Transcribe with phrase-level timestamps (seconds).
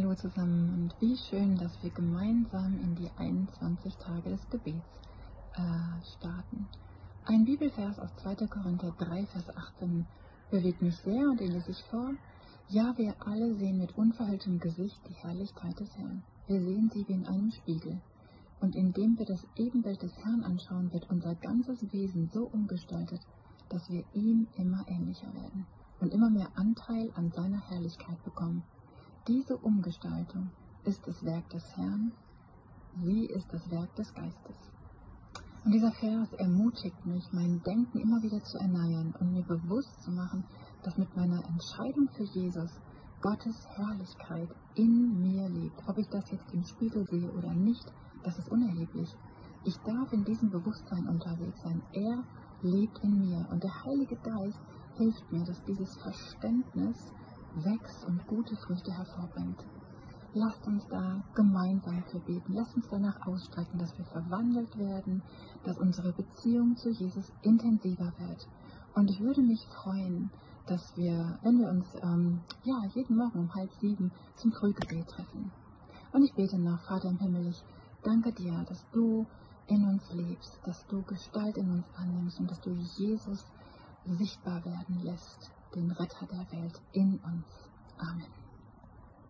[0.00, 4.98] Hallo zusammen und wie schön, dass wir gemeinsam in die 21 Tage des Gebets
[5.56, 6.66] äh, starten.
[7.26, 8.46] Ein Bibelvers aus 2.
[8.46, 10.06] Korinther 3, Vers 18
[10.50, 12.14] bewegt mich sehr und den lese ich vor.
[12.70, 16.22] Ja, wir alle sehen mit unverhülltem Gesicht die Herrlichkeit des Herrn.
[16.46, 18.00] Wir sehen sie wie in einem Spiegel.
[18.58, 23.20] Und indem wir das Ebenbild des Herrn anschauen, wird unser ganzes Wesen so umgestaltet,
[23.68, 25.66] dass wir ihm immer ähnlicher werden
[26.00, 28.62] und immer mehr Anteil an seiner Herrlichkeit bekommen.
[29.28, 30.50] Diese Umgestaltung
[30.84, 32.12] ist das Werk des Herrn,
[33.02, 34.56] sie ist das Werk des Geistes.
[35.62, 40.10] Und dieser Vers ermutigt mich, mein Denken immer wieder zu erneuern und mir bewusst zu
[40.10, 40.44] machen,
[40.82, 42.80] dass mit meiner Entscheidung für Jesus
[43.20, 45.86] Gottes Herrlichkeit in mir lebt.
[45.86, 47.92] Ob ich das jetzt im Spiegel sehe oder nicht,
[48.24, 49.14] das ist unerheblich.
[49.64, 51.82] Ich darf in diesem Bewusstsein unterwegs sein.
[51.92, 52.24] Er
[52.62, 54.60] lebt in mir und der Heilige Geist
[54.96, 57.12] hilft mir, dass dieses Verständnis
[57.54, 59.64] wächst und gute Früchte hervorbringt.
[60.32, 62.52] Lasst uns da gemeinsam für beten.
[62.52, 65.22] Lasst uns danach ausstrecken, dass wir verwandelt werden,
[65.64, 68.48] dass unsere Beziehung zu Jesus intensiver wird.
[68.94, 70.30] Und ich würde mich freuen,
[70.66, 75.50] dass wir, wenn wir uns ähm, ja, jeden Morgen um halb sieben zum Frühgebet treffen.
[76.12, 77.64] Und ich bete noch, Vater im Himmel, ich
[78.04, 79.26] danke dir, dass du
[79.66, 83.44] in uns lebst, dass du Gestalt in uns annimmst und dass du Jesus
[84.04, 87.46] sichtbar werden lässt den Retter der Welt in uns.
[87.98, 88.49] Amen.